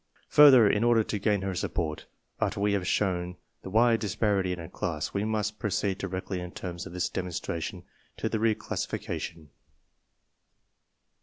[0.29, 2.07] Further, in order to gain her support,
[2.39, 6.39] after we have shown the wide disparity in a class, we must pro ceed directly
[6.39, 7.83] in terms of this demonstration
[8.17, 9.49] to the re classification.